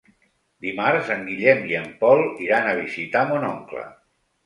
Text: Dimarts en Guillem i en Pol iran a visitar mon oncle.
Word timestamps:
Dimarts 0.67 1.11
en 1.17 1.21
Guillem 1.27 1.63
i 1.73 1.79
en 1.83 1.87
Pol 2.01 2.25
iran 2.49 2.73
a 2.73 2.75
visitar 2.83 3.27
mon 3.33 3.51
oncle. 3.55 3.89